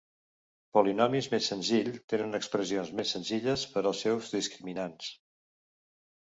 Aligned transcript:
Polinomis 0.77 1.27
més 1.33 1.49
senzills 1.51 1.99
tenen 2.13 2.37
expressions 2.39 2.89
més 3.01 3.13
senzilles 3.17 3.67
per 3.75 3.85
als 3.91 4.01
seus 4.07 4.31
discriminants. 4.39 5.13